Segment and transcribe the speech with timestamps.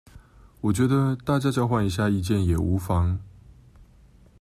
[0.61, 3.19] 我覺得大家交換一下意見也無妨